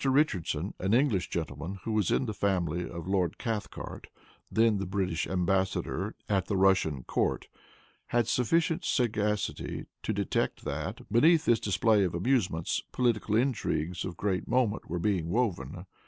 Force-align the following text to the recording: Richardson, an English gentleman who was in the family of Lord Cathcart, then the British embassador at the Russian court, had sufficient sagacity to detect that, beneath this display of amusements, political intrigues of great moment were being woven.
Richardson, 0.03 0.73
an 0.79 0.95
English 0.95 1.29
gentleman 1.29 1.75
who 1.83 1.91
was 1.91 2.09
in 2.09 2.25
the 2.25 2.33
family 2.33 2.89
of 2.89 3.05
Lord 3.07 3.37
Cathcart, 3.37 4.07
then 4.51 4.79
the 4.79 4.87
British 4.87 5.27
embassador 5.27 6.15
at 6.27 6.47
the 6.47 6.57
Russian 6.57 7.03
court, 7.03 7.47
had 8.07 8.27
sufficient 8.27 8.83
sagacity 8.83 9.85
to 10.01 10.11
detect 10.11 10.65
that, 10.65 11.03
beneath 11.11 11.45
this 11.45 11.59
display 11.59 12.03
of 12.03 12.15
amusements, 12.15 12.81
political 12.91 13.35
intrigues 13.35 14.03
of 14.03 14.17
great 14.17 14.47
moment 14.47 14.89
were 14.89 14.97
being 14.97 15.29
woven. 15.29 15.85